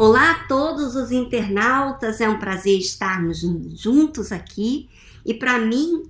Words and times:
Olá 0.00 0.30
a 0.30 0.44
todos 0.46 0.94
os 0.94 1.10
internautas, 1.10 2.20
é 2.20 2.28
um 2.28 2.38
prazer 2.38 2.78
estarmos 2.78 3.40
juntos 3.74 4.30
aqui 4.30 4.88
e 5.26 5.34
para 5.34 5.58
mim 5.58 6.04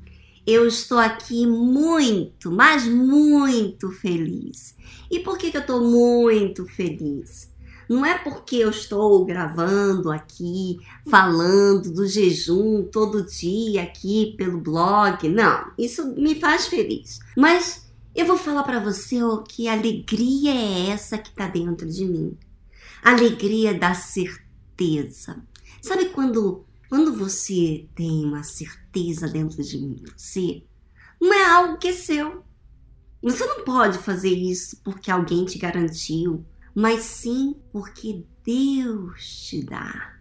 eu 0.46 0.68
estou 0.68 0.98
aqui 0.98 1.46
muito, 1.46 2.52
mas 2.52 2.84
muito 2.86 3.90
feliz. 3.90 4.76
E 5.10 5.20
por 5.20 5.38
que, 5.38 5.50
que 5.50 5.56
eu 5.56 5.62
estou 5.62 5.80
muito 5.80 6.66
feliz? 6.66 7.50
Não 7.88 8.04
é 8.04 8.18
porque 8.18 8.56
eu 8.56 8.68
estou 8.68 9.24
gravando 9.24 10.12
aqui, 10.12 10.78
falando 11.10 11.90
do 11.90 12.06
jejum 12.06 12.82
todo 12.92 13.24
dia 13.24 13.84
aqui 13.84 14.34
pelo 14.36 14.60
blog. 14.60 15.26
Não, 15.30 15.72
isso 15.78 16.14
me 16.14 16.38
faz 16.38 16.66
feliz. 16.66 17.20
Mas 17.34 17.90
eu 18.14 18.26
vou 18.26 18.36
falar 18.36 18.64
para 18.64 18.80
você 18.80 19.16
que 19.48 19.66
alegria 19.66 20.52
é 20.52 20.90
essa 20.90 21.16
que 21.16 21.30
está 21.30 21.46
dentro 21.46 21.88
de 21.88 22.04
mim 22.04 22.36
alegria 23.02 23.74
da 23.74 23.94
certeza. 23.94 25.42
Sabe 25.80 26.06
quando, 26.10 26.64
quando 26.88 27.14
você 27.14 27.88
tem 27.94 28.24
uma 28.24 28.42
certeza 28.42 29.28
dentro 29.28 29.62
de 29.62 30.02
você, 30.12 30.62
não 31.20 31.32
é 31.32 31.44
algo 31.44 31.78
que 31.78 31.88
é 31.88 31.92
seu. 31.92 32.44
Você 33.22 33.44
não 33.44 33.64
pode 33.64 33.98
fazer 33.98 34.30
isso 34.30 34.80
porque 34.84 35.10
alguém 35.10 35.44
te 35.44 35.58
garantiu, 35.58 36.44
mas 36.74 37.02
sim 37.02 37.56
porque 37.72 38.24
Deus 38.44 39.48
te 39.48 39.64
dá. 39.64 40.18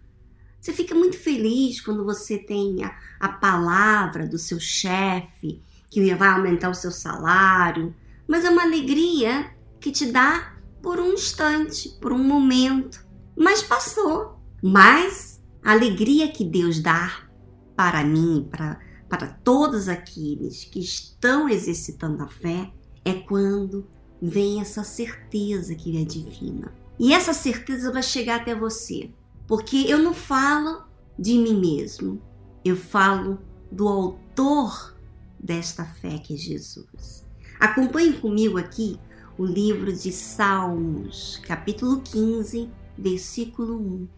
Você 0.60 0.72
fica 0.72 0.94
muito 0.94 1.16
feliz 1.16 1.80
quando 1.80 2.04
você 2.04 2.36
tem 2.36 2.84
a, 2.84 2.98
a 3.20 3.28
palavra 3.28 4.26
do 4.26 4.36
seu 4.36 4.58
chefe 4.58 5.62
que 5.88 6.14
vai 6.14 6.28
aumentar 6.28 6.68
o 6.68 6.74
seu 6.74 6.90
salário, 6.90 7.94
mas 8.26 8.44
é 8.44 8.50
uma 8.50 8.62
alegria 8.62 9.50
que 9.80 9.90
te 9.90 10.06
dá 10.06 10.57
por 10.82 10.98
um 10.98 11.12
instante, 11.12 11.88
por 12.00 12.12
um 12.12 12.22
momento, 12.22 13.06
mas 13.36 13.62
passou. 13.62 14.38
Mas 14.62 15.42
a 15.62 15.72
alegria 15.72 16.28
que 16.28 16.44
Deus 16.44 16.80
dá 16.80 17.28
para 17.76 18.04
mim, 18.04 18.48
para, 18.50 18.80
para 19.08 19.28
todos 19.28 19.88
aqueles 19.88 20.64
que 20.64 20.80
estão 20.80 21.48
exercitando 21.48 22.22
a 22.22 22.28
fé, 22.28 22.72
é 23.04 23.14
quando 23.14 23.86
vem 24.20 24.60
essa 24.60 24.82
certeza 24.82 25.74
que 25.74 26.00
é 26.00 26.04
divina. 26.04 26.72
E 26.98 27.12
essa 27.12 27.32
certeza 27.32 27.92
vai 27.92 28.02
chegar 28.02 28.40
até 28.40 28.54
você, 28.54 29.10
porque 29.46 29.84
eu 29.88 29.98
não 29.98 30.12
falo 30.12 30.82
de 31.16 31.38
mim 31.38 31.60
mesmo, 31.60 32.20
eu 32.64 32.76
falo 32.76 33.38
do 33.70 33.86
autor 33.86 34.96
desta 35.38 35.84
fé 35.84 36.18
que 36.18 36.34
é 36.34 36.36
Jesus. 36.36 37.24
Acompanhe 37.60 38.14
comigo 38.14 38.58
aqui 38.58 38.98
o 39.38 39.46
livro 39.46 39.92
de 39.92 40.10
Salmos, 40.10 41.40
capítulo 41.46 42.00
15, 42.00 42.68
versículo 42.98 43.78
1. 43.78 44.08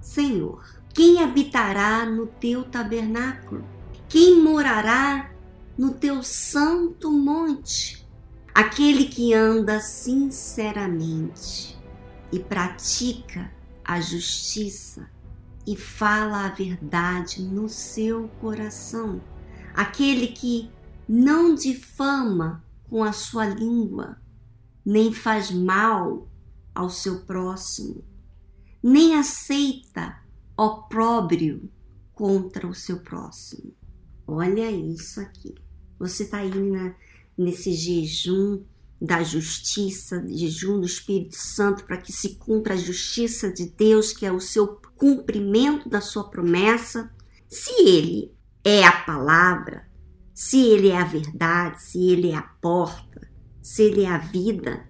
Senhor, 0.00 0.64
quem 0.94 1.22
habitará 1.22 2.06
no 2.06 2.26
teu 2.26 2.64
tabernáculo? 2.64 3.62
Quem 4.08 4.42
morará 4.42 5.30
no 5.76 5.92
teu 5.92 6.22
santo 6.22 7.12
monte? 7.12 8.08
Aquele 8.54 9.04
que 9.04 9.34
anda 9.34 9.80
sinceramente 9.80 11.78
e 12.32 12.40
pratica 12.40 13.52
a 13.84 14.00
justiça 14.00 15.10
e 15.66 15.76
fala 15.76 16.46
a 16.46 16.48
verdade 16.48 17.42
no 17.42 17.68
seu 17.68 18.28
coração. 18.40 19.20
Aquele 19.74 20.28
que 20.28 20.70
não 21.06 21.54
difama 21.54 22.64
com 22.88 23.04
a 23.04 23.12
sua 23.12 23.44
língua, 23.44 24.16
nem 24.84 25.12
faz 25.12 25.50
mal 25.50 26.28
ao 26.74 26.88
seu 26.88 27.20
próximo, 27.24 28.04
nem 28.82 29.14
aceita 29.14 30.18
opróbrio 30.56 31.70
contra 32.14 32.66
o 32.66 32.74
seu 32.74 33.00
próximo. 33.00 33.74
Olha 34.26 34.70
isso 34.70 35.20
aqui. 35.20 35.54
Você 35.98 36.24
está 36.24 36.38
aí 36.38 36.54
na, 36.54 36.94
nesse 37.36 37.72
jejum 37.72 38.62
da 39.00 39.22
justiça, 39.22 40.22
jejum 40.28 40.78
do 40.78 40.86
Espírito 40.86 41.36
Santo, 41.36 41.84
para 41.84 41.96
que 41.96 42.12
se 42.12 42.36
cumpra 42.36 42.74
a 42.74 42.76
justiça 42.76 43.50
de 43.50 43.66
Deus, 43.66 44.12
que 44.12 44.26
é 44.26 44.32
o 44.32 44.40
seu 44.40 44.80
cumprimento 44.96 45.88
da 45.88 46.00
sua 46.00 46.28
promessa. 46.28 47.10
Se 47.48 47.72
ele 47.88 48.34
é 48.62 48.84
a 48.84 48.92
palavra, 48.92 49.88
se 50.34 50.60
ele 50.60 50.88
é 50.88 50.98
a 50.98 51.04
verdade, 51.04 51.82
se 51.82 52.10
ele 52.10 52.30
é 52.30 52.36
a 52.36 52.42
porta, 52.42 53.29
se 53.70 53.84
ele 53.84 54.02
é 54.02 54.08
a 54.08 54.18
vida, 54.18 54.84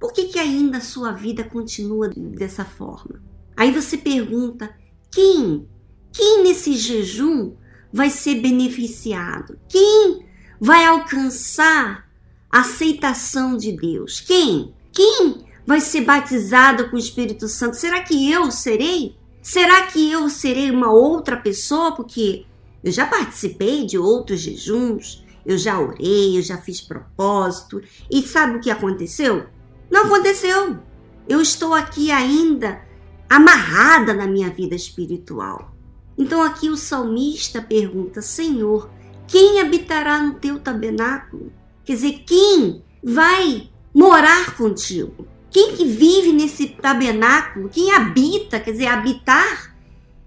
por 0.00 0.12
que, 0.12 0.24
que 0.24 0.40
ainda 0.40 0.78
a 0.78 0.80
sua 0.80 1.12
vida 1.12 1.44
continua 1.44 2.08
dessa 2.08 2.64
forma? 2.64 3.22
Aí 3.56 3.70
você 3.70 3.96
pergunta: 3.96 4.76
quem? 5.08 5.68
Quem 6.12 6.42
nesse 6.42 6.72
jejum 6.74 7.54
vai 7.92 8.10
ser 8.10 8.40
beneficiado? 8.40 9.56
Quem 9.68 10.26
vai 10.60 10.84
alcançar 10.84 12.10
a 12.50 12.58
aceitação 12.58 13.56
de 13.56 13.70
Deus? 13.70 14.20
Quem? 14.20 14.74
Quem 14.90 15.44
vai 15.64 15.80
ser 15.80 16.00
batizado 16.00 16.90
com 16.90 16.96
o 16.96 16.98
Espírito 16.98 17.46
Santo? 17.46 17.76
Será 17.76 18.02
que 18.02 18.32
eu 18.32 18.50
serei? 18.50 19.14
Será 19.40 19.86
que 19.86 20.10
eu 20.10 20.28
serei 20.28 20.72
uma 20.72 20.90
outra 20.90 21.36
pessoa? 21.36 21.94
Porque 21.94 22.44
eu 22.82 22.90
já 22.90 23.06
participei 23.06 23.86
de 23.86 23.96
outros 23.96 24.40
jejuns, 24.40 25.23
eu 25.44 25.58
já 25.58 25.78
orei, 25.78 26.38
eu 26.38 26.42
já 26.42 26.56
fiz 26.58 26.80
propósito. 26.80 27.82
E 28.10 28.22
sabe 28.22 28.56
o 28.56 28.60
que 28.60 28.70
aconteceu? 28.70 29.46
Não 29.90 30.06
aconteceu. 30.06 30.78
Eu 31.28 31.40
estou 31.40 31.74
aqui 31.74 32.10
ainda 32.10 32.82
amarrada 33.28 34.14
na 34.14 34.26
minha 34.26 34.50
vida 34.50 34.74
espiritual. 34.74 35.74
Então 36.16 36.42
aqui 36.42 36.68
o 36.68 36.76
salmista 36.76 37.60
pergunta: 37.60 38.22
Senhor, 38.22 38.90
quem 39.26 39.60
habitará 39.60 40.22
no 40.22 40.34
teu 40.34 40.58
tabernáculo? 40.58 41.52
Quer 41.84 41.94
dizer, 41.94 42.22
quem 42.26 42.82
vai 43.02 43.70
morar 43.94 44.56
contigo? 44.56 45.26
Quem 45.50 45.76
que 45.76 45.84
vive 45.84 46.32
nesse 46.32 46.68
tabernáculo? 46.68 47.68
Quem 47.68 47.92
habita? 47.92 48.58
Quer 48.58 48.72
dizer, 48.72 48.86
habitar 48.86 49.74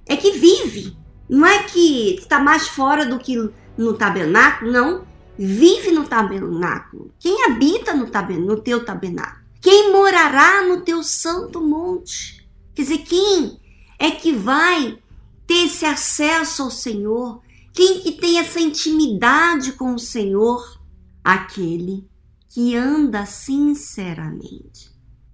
é 0.06 0.16
que 0.16 0.32
vive. 0.32 0.96
Não 1.30 1.46
é 1.46 1.64
que 1.64 2.16
está 2.16 2.40
mais 2.40 2.68
fora 2.70 3.06
do 3.06 3.20
que 3.20 3.52
no 3.78 3.94
tabernáculo, 3.94 4.72
não. 4.72 5.08
Vive 5.38 5.92
no 5.92 6.08
tabernáculo. 6.08 7.14
Quem 7.20 7.46
habita 7.46 7.94
no, 7.94 8.10
tabernáculo, 8.10 8.56
no 8.56 8.62
teu 8.62 8.84
tabernáculo? 8.84 9.46
Quem 9.62 9.92
morará 9.92 10.64
no 10.64 10.82
teu 10.82 11.04
santo 11.04 11.62
monte? 11.62 12.48
Quer 12.74 12.84
dizer, 12.84 12.98
quem 13.00 13.60
é 14.00 14.12
que 14.12 14.34
vai 14.34 14.98
ter 15.46 15.66
esse 15.66 15.86
acesso 15.86 16.64
ao 16.64 16.72
Senhor? 16.72 17.42
Quem 17.74 18.00
que 18.00 18.14
tem 18.14 18.40
essa 18.40 18.60
intimidade 18.60 19.74
com 19.74 19.94
o 19.94 20.00
Senhor? 20.00 20.80
Aquele 21.24 22.08
que 22.50 22.76
anda 22.76 23.26
sinceramente. 23.26 24.90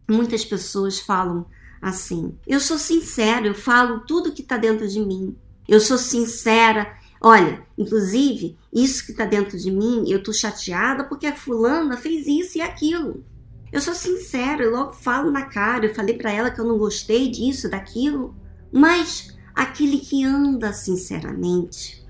Muitas 0.10 0.44
pessoas 0.44 1.00
falam 1.00 1.46
assim: 1.81 2.38
eu 2.46 2.60
sou 2.60 2.78
sincero, 2.78 3.48
eu 3.48 3.56
falo 3.56 4.02
tudo 4.02 4.34
que 4.34 4.42
está 4.42 4.58
dentro 4.58 4.88
de 4.88 5.00
mim. 5.00 5.36
Eu 5.68 5.80
sou 5.80 5.98
sincera, 5.98 6.98
Olha, 7.26 7.66
inclusive, 7.78 8.58
isso 8.74 9.06
que 9.06 9.14
está 9.14 9.24
dentro 9.24 9.58
de 9.58 9.72
mim, 9.72 10.04
eu 10.10 10.22
tô 10.22 10.34
chateada 10.34 11.06
porque 11.06 11.26
a 11.26 11.34
fulana 11.34 11.96
fez 11.96 12.28
isso 12.28 12.58
e 12.58 12.62
aquilo. 12.62 13.24
Eu 13.72 13.80
sou 13.80 13.96
sincera, 13.96 14.62
eu 14.62 14.72
logo 14.72 14.92
falo 14.92 15.32
na 15.32 15.44
cara, 15.44 15.86
eu 15.86 15.96
falei 15.96 16.18
para 16.18 16.34
ela 16.34 16.52
que 16.52 16.60
eu 16.60 16.66
não 16.66 16.78
gostei 16.78 17.32
disso, 17.32 17.70
daquilo. 17.70 18.36
Mas 18.74 19.38
aquele 19.56 20.00
que 20.00 20.26
anda 20.26 20.74
sinceramente 20.74 22.06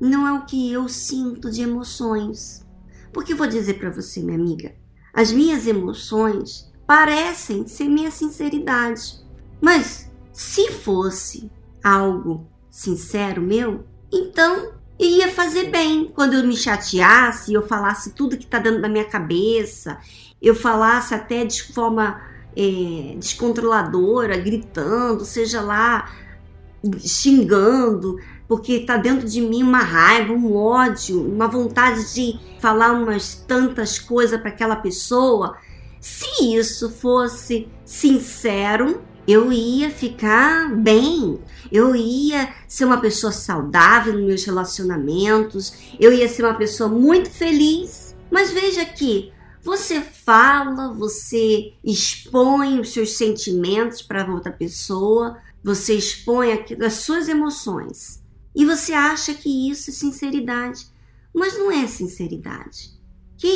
não 0.00 0.26
é 0.26 0.32
o 0.32 0.44
que 0.44 0.72
eu 0.72 0.88
sinto 0.88 1.52
de 1.52 1.62
emoções. 1.62 2.66
Porque 3.12 3.36
vou 3.36 3.46
dizer 3.46 3.74
para 3.74 3.90
você, 3.90 4.20
minha 4.20 4.36
amiga, 4.36 4.74
as 5.14 5.30
minhas 5.30 5.68
emoções 5.68 6.68
parecem 6.84 7.68
ser 7.68 7.88
minha 7.88 8.10
sinceridade. 8.10 9.24
Mas 9.60 10.10
se 10.32 10.72
fosse 10.72 11.48
algo 11.82 12.50
sincero 12.68 13.40
meu, 13.40 13.86
então, 14.12 14.72
ia 14.98 15.28
fazer 15.28 15.70
bem 15.70 16.06
quando 16.06 16.34
eu 16.34 16.44
me 16.44 16.56
chateasse, 16.56 17.52
eu 17.52 17.66
falasse 17.66 18.12
tudo 18.12 18.36
que 18.36 18.44
está 18.44 18.58
dentro 18.58 18.80
da 18.80 18.88
minha 18.88 19.04
cabeça, 19.04 19.98
eu 20.40 20.54
falasse 20.54 21.14
até 21.14 21.44
de 21.44 21.62
forma 21.72 22.20
é, 22.56 23.14
descontroladora, 23.16 24.36
gritando, 24.36 25.24
seja 25.24 25.60
lá, 25.60 26.10
xingando, 26.98 28.18
porque 28.48 28.72
está 28.72 28.96
dentro 28.96 29.28
de 29.28 29.40
mim 29.40 29.62
uma 29.62 29.80
raiva, 29.80 30.32
um 30.32 30.56
ódio, 30.56 31.22
uma 31.22 31.46
vontade 31.46 32.14
de 32.14 32.40
falar 32.60 32.92
umas 32.92 33.34
tantas 33.34 33.98
coisas 33.98 34.40
para 34.40 34.50
aquela 34.50 34.76
pessoa. 34.76 35.56
Se 36.00 36.56
isso 36.56 36.90
fosse 36.90 37.68
sincero, 37.84 39.02
eu 39.28 39.52
ia 39.52 39.90
ficar 39.90 40.74
bem, 40.74 41.38
eu 41.70 41.94
ia 41.94 42.52
ser 42.66 42.86
uma 42.86 42.98
pessoa 42.98 43.30
saudável 43.30 44.14
nos 44.14 44.24
meus 44.24 44.44
relacionamentos, 44.44 45.74
eu 46.00 46.10
ia 46.10 46.26
ser 46.26 46.44
uma 46.46 46.54
pessoa 46.54 46.88
muito 46.88 47.30
feliz. 47.30 48.16
Mas 48.30 48.50
veja 48.50 48.84
que 48.86 49.30
Você 49.62 50.00
fala, 50.00 50.94
você 50.94 51.74
expõe 51.84 52.80
os 52.80 52.92
seus 52.92 53.16
sentimentos 53.16 54.00
para 54.00 54.26
outra 54.32 54.52
pessoa, 54.52 55.36
você 55.62 55.94
expõe 55.94 56.64
as 56.84 56.94
suas 56.94 57.28
emoções. 57.28 58.22
E 58.54 58.64
você 58.64 58.92
acha 58.92 59.34
que 59.34 59.70
isso 59.70 59.90
é 59.90 59.92
sinceridade. 59.92 60.86
Mas 61.34 61.58
não 61.58 61.70
é 61.70 61.86
sinceridade. 61.86 62.96
Que 63.36 63.46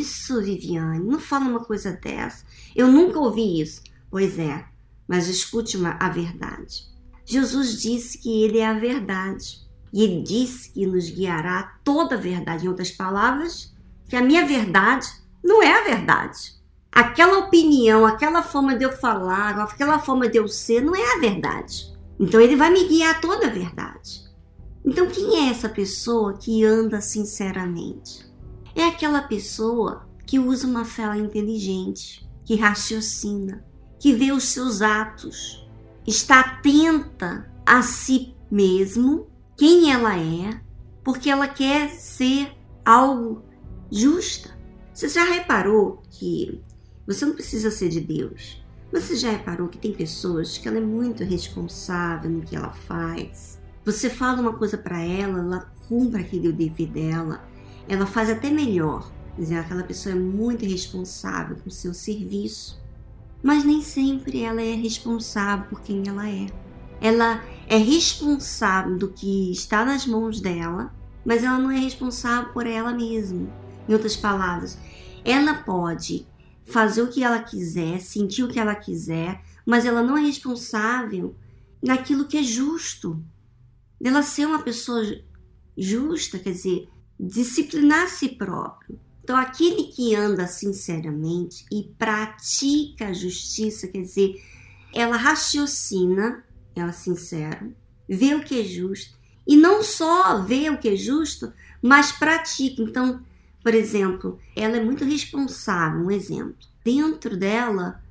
isso, 0.00 0.42
Viviane? 0.42 1.04
Não 1.04 1.18
fala 1.20 1.46
uma 1.46 1.64
coisa 1.64 1.92
dessa. 1.92 2.44
Eu 2.74 2.88
nunca 2.88 3.18
ouvi 3.18 3.60
isso. 3.60 3.82
Pois 4.10 4.38
é, 4.38 4.64
mas 5.10 5.26
escute 5.26 5.76
uma, 5.76 5.96
a 5.98 6.08
verdade. 6.08 6.88
Jesus 7.26 7.82
disse 7.82 8.16
que 8.16 8.44
Ele 8.44 8.58
é 8.58 8.66
a 8.68 8.78
verdade. 8.78 9.58
E 9.92 10.04
Ele 10.04 10.22
disse 10.22 10.72
que 10.72 10.86
nos 10.86 11.10
guiará 11.10 11.80
toda 11.82 12.14
a 12.14 12.18
verdade. 12.18 12.64
Em 12.64 12.68
outras 12.68 12.92
palavras, 12.92 13.74
que 14.08 14.14
a 14.14 14.22
minha 14.22 14.46
verdade 14.46 15.08
não 15.42 15.60
é 15.60 15.80
a 15.80 15.82
verdade. 15.82 16.54
Aquela 16.92 17.38
opinião, 17.38 18.06
aquela 18.06 18.40
forma 18.40 18.76
de 18.76 18.84
eu 18.84 18.92
falar, 18.92 19.58
aquela 19.58 19.98
forma 19.98 20.28
de 20.28 20.38
eu 20.38 20.46
ser, 20.46 20.80
não 20.80 20.94
é 20.94 21.16
a 21.16 21.18
verdade. 21.18 21.92
Então 22.16 22.40
Ele 22.40 22.54
vai 22.54 22.70
me 22.70 22.86
guiar 22.86 23.20
toda 23.20 23.48
a 23.48 23.50
verdade. 23.50 24.30
Então, 24.84 25.08
quem 25.08 25.40
é 25.40 25.50
essa 25.50 25.68
pessoa 25.68 26.38
que 26.38 26.64
anda 26.64 27.00
sinceramente? 27.00 28.24
É 28.76 28.84
aquela 28.84 29.22
pessoa 29.22 30.08
que 30.24 30.38
usa 30.38 30.68
uma 30.68 30.84
fé 30.84 31.16
inteligente, 31.16 32.24
que 32.44 32.54
raciocina, 32.54 33.68
que 34.00 34.14
vê 34.14 34.32
os 34.32 34.44
seus 34.44 34.80
atos, 34.80 35.68
está 36.06 36.40
atenta 36.40 37.46
a 37.64 37.82
si 37.82 38.34
mesmo, 38.50 39.28
quem 39.56 39.92
ela 39.92 40.18
é, 40.18 40.58
porque 41.04 41.28
ela 41.28 41.46
quer 41.46 41.90
ser 41.90 42.50
algo 42.82 43.44
justa. 43.92 44.58
Você 44.92 45.06
já 45.08 45.24
reparou 45.24 46.02
que 46.10 46.62
você 47.06 47.26
não 47.26 47.34
precisa 47.34 47.70
ser 47.70 47.90
de 47.90 48.00
Deus? 48.00 48.64
Você 48.90 49.14
já 49.16 49.30
reparou 49.30 49.68
que 49.68 49.78
tem 49.78 49.92
pessoas 49.92 50.56
que 50.56 50.66
ela 50.66 50.78
é 50.78 50.80
muito 50.80 51.22
responsável 51.22 52.30
no 52.30 52.40
que 52.40 52.56
ela 52.56 52.70
faz? 52.70 53.60
Você 53.84 54.08
fala 54.08 54.40
uma 54.40 54.54
coisa 54.54 54.78
para 54.78 55.00
ela, 55.00 55.40
ela 55.40 55.72
cumpre 55.88 56.22
aquele 56.22 56.52
dever 56.52 56.88
dela, 56.88 57.44
ela 57.86 58.06
faz 58.06 58.30
até 58.30 58.50
melhor. 58.50 59.12
Quer 59.36 59.42
dizer, 59.42 59.56
aquela 59.56 59.82
pessoa 59.82 60.14
é 60.14 60.18
muito 60.18 60.64
responsável 60.64 61.56
com 61.56 61.68
o 61.68 61.72
seu 61.72 61.92
serviço, 61.92 62.80
mas 63.42 63.64
nem 63.64 63.82
sempre 63.82 64.42
ela 64.42 64.60
é 64.60 64.74
responsável 64.74 65.66
por 65.66 65.80
quem 65.80 66.06
ela 66.06 66.28
é. 66.28 66.46
Ela 67.00 67.42
é 67.66 67.76
responsável 67.76 68.98
do 68.98 69.08
que 69.08 69.50
está 69.50 69.84
nas 69.84 70.06
mãos 70.06 70.40
dela, 70.40 70.94
mas 71.24 71.42
ela 71.42 71.58
não 71.58 71.70
é 71.70 71.78
responsável 71.78 72.52
por 72.52 72.66
ela 72.66 72.92
mesma. 72.92 73.48
Em 73.88 73.92
outras 73.92 74.16
palavras, 74.16 74.78
ela 75.24 75.54
pode 75.54 76.26
fazer 76.64 77.02
o 77.02 77.08
que 77.08 77.24
ela 77.24 77.42
quiser, 77.42 78.00
sentir 78.00 78.44
o 78.44 78.48
que 78.48 78.58
ela 78.58 78.74
quiser, 78.74 79.42
mas 79.64 79.84
ela 79.84 80.02
não 80.02 80.16
é 80.16 80.20
responsável 80.20 81.34
naquilo 81.82 82.26
que 82.26 82.36
é 82.36 82.42
justo, 82.42 83.22
dela 84.00 84.22
ser 84.22 84.46
uma 84.46 84.62
pessoa 84.62 85.02
justa, 85.76 86.38
quer 86.38 86.52
dizer, 86.52 86.88
disciplinar 87.18 88.08
si 88.08 88.28
próprio. 88.28 88.98
Então, 89.30 89.38
aquele 89.38 89.84
que 89.84 90.12
anda 90.12 90.48
sinceramente 90.48 91.64
e 91.70 91.84
pratica 91.96 93.06
a 93.06 93.12
justiça, 93.12 93.86
quer 93.86 94.02
dizer, 94.02 94.42
ela 94.92 95.16
raciocina, 95.16 96.44
ela 96.74 96.88
é 96.88 96.92
sincera, 96.92 97.70
vê 98.08 98.34
o 98.34 98.42
que 98.42 98.60
é 98.60 98.64
justo, 98.64 99.16
e 99.46 99.54
não 99.54 99.84
só 99.84 100.42
vê 100.42 100.68
o 100.68 100.78
que 100.78 100.88
é 100.88 100.96
justo, 100.96 101.52
mas 101.80 102.10
pratica. 102.10 102.82
Então, 102.82 103.24
por 103.62 103.72
exemplo, 103.72 104.36
ela 104.56 104.78
é 104.78 104.84
muito 104.84 105.04
responsável, 105.04 106.00
um 106.00 106.10
exemplo. 106.10 106.56
Dentro 106.84 107.36
dela, 107.36 108.02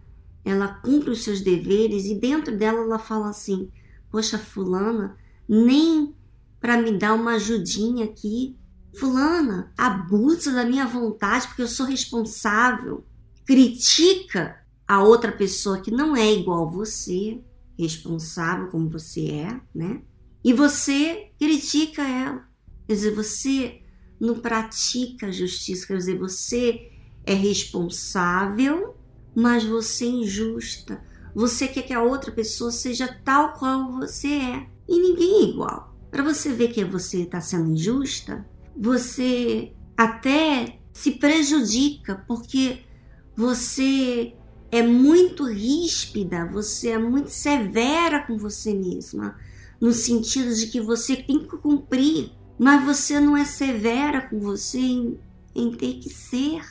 ela 0.46 0.70
cumpre 0.70 1.10
os 1.10 1.26
seus 1.26 1.42
deveres 1.42 2.06
e 2.06 2.16
dentro 2.16 2.56
dela 2.56 2.80
ela 2.80 2.98
fala 2.98 3.30
assim: 3.30 3.70
Poxa, 4.10 4.40
Fulana, 4.40 5.18
nem 5.50 6.16
para 6.62 6.82
me 6.82 6.98
dar 6.98 7.14
uma 7.14 7.34
ajudinha 7.34 8.06
aqui. 8.06 8.56
Fulana 8.98 9.72
abusa 9.78 10.52
da 10.52 10.66
minha 10.66 10.86
vontade 10.86 11.48
porque 11.48 11.62
eu 11.62 11.68
sou 11.68 11.86
responsável. 11.86 13.06
Critica 13.46 14.60
a 14.88 15.04
outra 15.04 15.32
pessoa 15.32 15.80
que 15.80 15.92
não 15.92 16.16
é 16.16 16.32
igual 16.34 16.68
a 16.68 16.72
você, 16.72 17.42
responsável 17.78 18.68
como 18.68 18.90
você 18.90 19.28
é, 19.28 19.62
né? 19.74 20.02
E 20.44 20.54
você 20.54 21.32
critica 21.38 22.02
ela. 22.02 22.48
Quer 22.88 22.94
dizer, 22.94 23.16
você 23.16 23.82
não 24.20 24.40
pratica 24.40 25.28
a 25.28 25.32
justiça, 25.32 25.88
quer 25.88 25.98
dizer, 25.98 26.18
você 26.18 26.92
é 27.26 27.34
responsável, 27.34 28.96
mas 29.36 29.64
você 29.64 30.06
é 30.06 30.10
injusta. 30.10 31.04
Você 31.36 31.68
quer 31.68 31.84
que 31.84 31.94
a 31.94 32.02
outra 32.02 32.32
pessoa 32.32 32.72
seja 32.72 33.08
tal 33.24 33.54
qual 33.54 33.92
você 33.92 34.28
é 34.28 34.68
e 34.88 35.00
ninguém 35.00 35.36
é 35.36 35.44
igual. 35.50 35.96
Para 36.10 36.24
você 36.24 36.52
ver 36.52 36.70
que 36.70 36.84
você 36.84 37.22
está 37.22 37.40
sendo 37.40 37.72
injusta, 37.72 38.46
você 38.80 39.74
até 39.98 40.80
se 40.94 41.12
prejudica 41.12 42.24
porque 42.26 42.80
você 43.36 44.34
é 44.72 44.82
muito 44.82 45.44
ríspida, 45.44 46.46
você 46.46 46.92
é 46.92 46.98
muito 46.98 47.30
severa 47.30 48.26
com 48.26 48.38
você 48.38 48.74
mesma, 48.74 49.36
no 49.82 49.92
sentido 49.92 50.56
de 50.56 50.68
que 50.68 50.80
você 50.80 51.18
tem 51.18 51.40
que 51.40 51.58
cumprir, 51.58 52.32
mas 52.58 52.86
você 52.86 53.20
não 53.20 53.36
é 53.36 53.44
severa 53.44 54.22
com 54.22 54.40
você 54.40 54.80
em, 54.80 55.20
em 55.54 55.72
ter 55.72 55.96
que 55.96 56.10
ser 56.10 56.62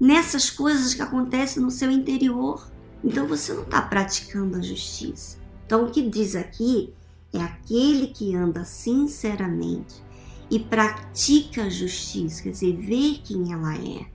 nessas 0.00 0.50
coisas 0.50 0.94
que 0.94 1.02
acontecem 1.02 1.62
no 1.62 1.70
seu 1.70 1.90
interior. 1.90 2.68
Então 3.04 3.26
você 3.26 3.52
não 3.52 3.62
está 3.62 3.82
praticando 3.82 4.56
a 4.56 4.60
justiça. 4.60 5.38
Então 5.66 5.84
o 5.84 5.90
que 5.90 6.02
diz 6.02 6.34
aqui 6.34 6.92
é 7.32 7.38
aquele 7.38 8.08
que 8.08 8.34
anda 8.34 8.64
sinceramente 8.64 10.02
e 10.50 10.58
pratica 10.58 11.64
a 11.64 11.70
justiça, 11.70 12.42
quer 12.42 12.50
dizer, 12.50 12.76
vê 12.76 13.18
quem 13.22 13.52
ela 13.52 13.74
é, 13.74 14.06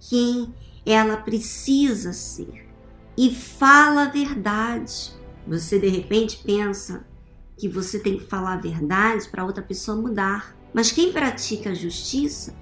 quem 0.00 0.54
ela 0.84 1.16
precisa 1.16 2.12
ser 2.12 2.68
e 3.16 3.34
fala 3.34 4.04
a 4.04 4.10
verdade. 4.10 5.12
Você 5.46 5.78
de 5.78 5.88
repente 5.88 6.42
pensa 6.44 7.06
que 7.56 7.68
você 7.68 7.98
tem 7.98 8.18
que 8.18 8.24
falar 8.24 8.54
a 8.54 8.60
verdade 8.60 9.28
para 9.28 9.44
outra 9.44 9.62
pessoa 9.62 10.00
mudar, 10.00 10.56
mas 10.72 10.90
quem 10.90 11.12
pratica 11.12 11.70
a 11.70 11.74
justiça 11.74 12.54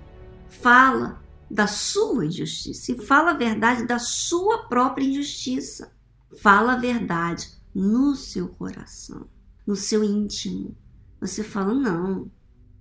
fala 0.49 1.23
da 1.51 1.67
sua 1.67 2.27
injustiça 2.27 2.93
e 2.93 3.07
fala 3.07 3.31
a 3.31 3.37
verdade 3.37 3.87
da 3.87 3.99
sua 3.99 4.67
própria 4.69 5.05
injustiça. 5.05 5.93
Fala 6.39 6.75
a 6.75 6.79
verdade 6.79 7.49
no 7.75 8.15
seu 8.15 8.49
coração 8.49 9.29
no 9.67 9.77
seu 9.77 10.03
íntimo. 10.03 10.77
Você 11.21 11.43
fala: 11.43 11.75
não, 11.75 12.31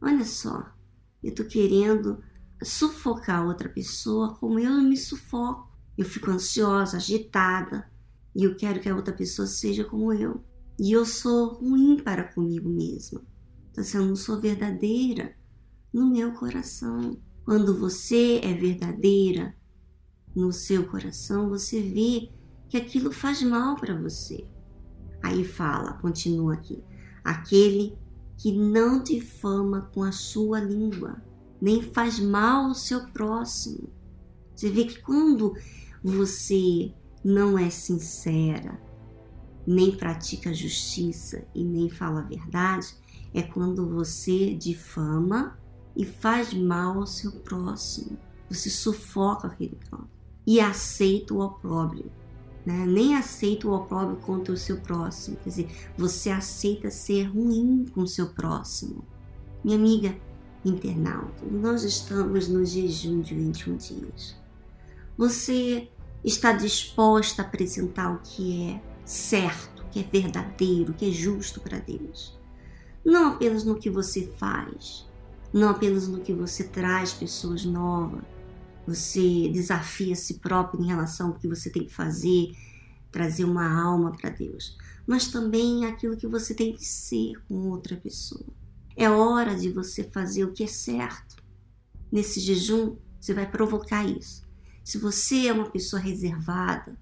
olha 0.01 0.25
só, 0.25 0.71
eu 1.23 1.33
tô 1.33 1.45
querendo 1.45 2.23
sufocar 2.63 3.45
outra 3.45 3.69
pessoa 3.69 4.35
como 4.35 4.59
eu 4.59 4.81
me 4.81 4.97
sufoco. 4.97 5.69
Eu 5.97 6.05
fico 6.05 6.31
ansiosa, 6.31 6.97
agitada 6.97 7.89
e 8.35 8.43
eu 8.43 8.55
quero 8.55 8.79
que 8.79 8.89
a 8.89 8.95
outra 8.95 9.13
pessoa 9.13 9.47
seja 9.47 9.83
como 9.83 10.13
eu. 10.13 10.43
E 10.79 10.91
eu 10.91 11.05
sou 11.05 11.55
ruim 11.55 11.97
para 11.97 12.23
comigo 12.23 12.69
mesma. 12.69 13.21
Então, 13.69 13.83
assim, 13.83 13.97
eu 13.97 14.05
não 14.05 14.15
sou 14.15 14.39
verdadeira 14.39 15.35
no 15.93 16.09
meu 16.09 16.33
coração. 16.33 17.21
Quando 17.43 17.77
você 17.77 18.39
é 18.43 18.53
verdadeira 18.53 19.55
no 20.35 20.51
seu 20.51 20.87
coração, 20.87 21.49
você 21.49 21.81
vê 21.81 22.31
que 22.69 22.77
aquilo 22.77 23.11
faz 23.11 23.43
mal 23.43 23.75
para 23.75 23.99
você. 23.99 24.47
Aí 25.21 25.43
fala, 25.43 25.93
continua 25.93 26.53
aqui, 26.53 26.83
aquele 27.23 27.97
que 28.41 28.51
não 28.51 29.03
difama 29.03 29.87
com 29.93 30.01
a 30.01 30.11
sua 30.11 30.59
língua, 30.59 31.21
nem 31.61 31.79
faz 31.79 32.19
mal 32.19 32.69
ao 32.69 32.73
seu 32.73 33.05
próximo. 33.09 33.87
Você 34.55 34.67
vê 34.67 34.85
que 34.85 34.99
quando 34.99 35.55
você 36.03 36.91
não 37.23 37.55
é 37.55 37.69
sincera, 37.69 38.81
nem 39.65 39.95
pratica 39.95 40.51
justiça 40.51 41.45
e 41.53 41.63
nem 41.63 41.87
fala 41.87 42.21
a 42.21 42.23
verdade, 42.23 42.95
é 43.31 43.43
quando 43.43 43.87
você 43.87 44.55
difama 44.55 45.59
e 45.95 46.03
faz 46.03 46.51
mal 46.51 46.97
ao 46.97 47.05
seu 47.05 47.31
próximo. 47.31 48.17
Você 48.49 48.71
sufoca 48.71 49.49
aquele 49.49 49.77
próximo 49.87 50.09
e 50.47 50.59
aceita 50.59 51.35
o 51.35 51.41
opróbrio 51.41 52.11
né? 52.65 52.85
nem 52.85 53.15
aceita 53.15 53.67
o 53.67 53.73
opróbrio 53.73 54.17
contra 54.17 54.53
o 54.53 54.57
seu 54.57 54.77
próximo. 54.81 55.37
Quer 55.43 55.49
dizer, 55.49 55.71
você 55.97 56.29
aceita 56.29 56.89
ser 56.89 57.23
ruim 57.23 57.85
com 57.93 58.01
o 58.01 58.07
seu 58.07 58.27
próximo. 58.27 59.03
Minha 59.63 59.77
amiga 59.77 60.15
internauta, 60.63 61.45
nós 61.49 61.83
estamos 61.83 62.47
no 62.47 62.63
jejum 62.65 63.21
de 63.21 63.33
21 63.33 63.77
dias. 63.77 64.35
Você 65.17 65.89
está 66.23 66.51
disposta 66.51 67.41
a 67.41 67.45
apresentar 67.45 68.13
o 68.13 68.19
que 68.19 68.69
é 68.69 68.81
certo, 69.05 69.83
que 69.91 69.99
é 69.99 70.03
verdadeiro, 70.03 70.93
que 70.93 71.09
é 71.09 71.11
justo 71.11 71.59
para 71.59 71.79
Deus. 71.79 72.39
Não 73.03 73.29
apenas 73.29 73.63
no 73.63 73.75
que 73.75 73.89
você 73.89 74.31
faz, 74.37 75.07
não 75.51 75.69
apenas 75.69 76.07
no 76.07 76.19
que 76.19 76.33
você 76.33 76.63
traz 76.63 77.11
pessoas 77.11 77.65
novas, 77.65 78.23
você 78.85 79.49
desafia 79.49 80.13
a 80.13 80.15
si 80.15 80.35
próprio 80.35 80.81
em 80.81 80.87
relação 80.87 81.27
ao 81.27 81.35
que 81.35 81.47
você 81.47 81.69
tem 81.69 81.85
que 81.85 81.93
fazer, 81.93 82.51
trazer 83.11 83.43
uma 83.43 83.67
alma 83.81 84.11
para 84.11 84.29
Deus, 84.29 84.77
mas 85.05 85.27
também 85.27 85.85
aquilo 85.85 86.17
que 86.17 86.27
você 86.27 86.53
tem 86.53 86.73
que 86.73 86.85
ser 86.85 87.33
com 87.47 87.69
outra 87.69 87.95
pessoa. 87.95 88.45
É 88.95 89.09
hora 89.09 89.55
de 89.55 89.69
você 89.69 90.03
fazer 90.03 90.43
o 90.43 90.51
que 90.51 90.63
é 90.63 90.67
certo. 90.67 91.37
Nesse 92.11 92.39
jejum, 92.39 92.97
você 93.19 93.33
vai 93.33 93.49
provocar 93.49 94.05
isso. 94.05 94.43
Se 94.83 94.97
você 94.97 95.47
é 95.47 95.53
uma 95.53 95.69
pessoa 95.69 96.01
reservada, 96.01 96.97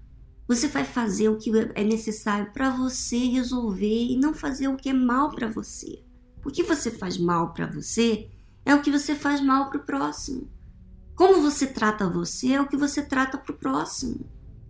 você 0.46 0.68
vai 0.68 0.84
fazer 0.84 1.28
o 1.28 1.36
que 1.36 1.50
é 1.74 1.84
necessário 1.84 2.52
para 2.52 2.70
você 2.70 3.16
resolver 3.18 4.04
e 4.06 4.16
não 4.16 4.34
fazer 4.34 4.68
o 4.68 4.76
que 4.76 4.88
é 4.88 4.92
mal 4.92 5.30
para 5.30 5.48
você. 5.48 6.02
O 6.44 6.50
que 6.50 6.62
você 6.62 6.90
faz 6.90 7.16
mal 7.18 7.52
para 7.52 7.66
você 7.66 8.28
é 8.64 8.74
o 8.74 8.82
que 8.82 8.90
você 8.90 9.14
faz 9.14 9.40
mal 9.40 9.70
para 9.70 9.80
o 9.80 9.84
próximo. 9.84 10.48
Como 11.20 11.42
você 11.42 11.66
trata 11.66 12.08
você 12.08 12.54
é 12.54 12.60
o 12.62 12.66
que 12.66 12.78
você 12.78 13.02
trata 13.02 13.36
para 13.36 13.54
o 13.54 13.58
próximo. 13.58 14.24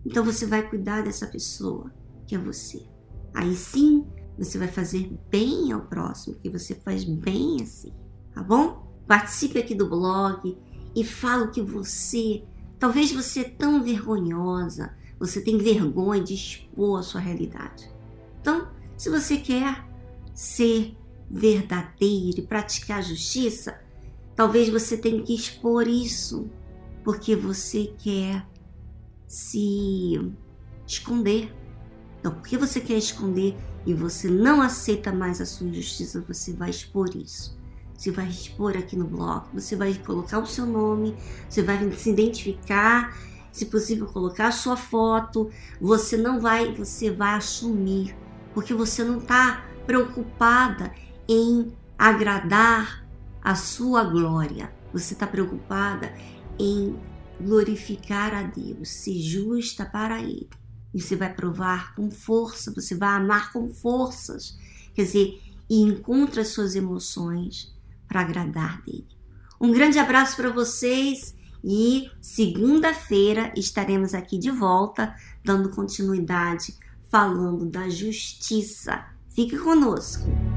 Então 0.05 0.21
você 0.21 0.45
vai 0.45 0.69
cuidar 0.69 1.01
dessa 1.01 1.25
pessoa 1.25 1.89
que 2.27 2.35
é 2.35 2.37
você. 2.37 2.85
Aí 3.33 3.55
sim 3.55 4.05
você 4.37 4.57
vai 4.57 4.67
fazer 4.67 5.17
bem 5.29 5.71
ao 5.71 5.79
próximo, 5.79 6.35
que 6.35 6.49
você 6.49 6.75
faz 6.75 7.05
bem 7.05 7.61
assim, 7.61 7.93
tá 8.33 8.43
bom? 8.43 8.85
Participe 9.07 9.59
aqui 9.59 9.73
do 9.73 9.87
blog 9.87 10.57
e 10.93 11.05
fala 11.05 11.45
o 11.45 11.51
que 11.51 11.61
você. 11.61 12.43
Talvez 12.77 13.13
você 13.13 13.39
é 13.39 13.49
tão 13.49 13.81
vergonhosa, 13.81 14.93
você 15.17 15.39
tem 15.39 15.57
vergonha 15.57 16.21
de 16.21 16.33
expor 16.33 16.99
a 16.99 17.03
sua 17.03 17.21
realidade. 17.21 17.89
Então, 18.41 18.67
se 18.97 19.09
você 19.09 19.37
quer 19.37 19.87
ser 20.33 20.97
verdadeiro 21.29 22.39
e 22.39 22.45
praticar 22.45 23.01
justiça, 23.01 23.79
talvez 24.35 24.69
você 24.69 24.97
tenha 24.97 25.21
que 25.21 25.33
expor 25.33 25.87
isso, 25.87 26.49
porque 27.03 27.35
você 27.35 27.93
quer 27.97 28.45
se 29.27 30.33
esconder. 30.85 31.53
Então, 32.19 32.33
porque 32.33 32.57
você 32.57 32.79
quer 32.79 32.97
esconder 32.97 33.55
e 33.85 33.93
você 33.93 34.29
não 34.29 34.61
aceita 34.61 35.11
mais 35.11 35.41
a 35.41 35.45
sua 35.45 35.67
injustiça, 35.67 36.23
você 36.27 36.53
vai 36.53 36.69
expor 36.69 37.15
isso. 37.15 37.59
Você 37.97 38.11
vai 38.11 38.27
expor 38.27 38.75
aqui 38.75 38.95
no 38.95 39.05
blog, 39.05 39.45
você 39.53 39.75
vai 39.75 39.93
colocar 39.93 40.39
o 40.39 40.45
seu 40.45 40.65
nome, 40.65 41.15
você 41.47 41.61
vai 41.61 41.91
se 41.93 42.09
identificar, 42.09 43.15
se 43.51 43.65
possível 43.67 44.07
colocar 44.07 44.47
a 44.47 44.51
sua 44.51 44.75
foto. 44.75 45.49
Você 45.79 46.17
não 46.17 46.39
vai, 46.39 46.73
você 46.73 47.11
vai 47.11 47.35
assumir, 47.35 48.15
porque 48.53 48.73
você 48.73 49.03
não 49.03 49.19
está 49.19 49.65
preocupada 49.85 50.91
em 51.27 51.71
agradar 51.97 53.05
a 53.41 53.55
sua 53.55 54.03
glória. 54.03 54.71
Você 54.93 55.13
está 55.13 55.25
preocupada 55.25 56.13
em 56.59 56.97
glorificar 57.39 58.33
a 58.33 58.43
Deus, 58.43 58.89
ser 58.89 59.19
justa 59.19 59.85
para 59.85 60.21
Ele. 60.21 60.49
E 60.93 61.01
você 61.01 61.15
vai 61.15 61.33
provar 61.33 61.95
com 61.95 62.11
força, 62.11 62.73
você 62.73 62.95
vai 62.95 63.09
amar 63.09 63.51
com 63.51 63.69
forças. 63.69 64.57
Quer 64.93 65.03
dizer, 65.03 65.41
e 65.69 65.81
encontra 65.81 66.41
as 66.41 66.49
suas 66.49 66.75
emoções 66.75 67.73
para 68.07 68.21
agradar 68.21 68.81
dele. 68.81 69.07
Um 69.59 69.71
grande 69.71 69.97
abraço 69.97 70.35
para 70.35 70.49
vocês 70.49 71.33
e 71.63 72.11
segunda-feira 72.19 73.53
estaremos 73.55 74.13
aqui 74.13 74.37
de 74.37 74.51
volta, 74.51 75.15
dando 75.45 75.69
continuidade, 75.69 76.75
falando 77.09 77.65
da 77.65 77.87
justiça. 77.87 79.05
Fique 79.29 79.57
conosco! 79.57 80.50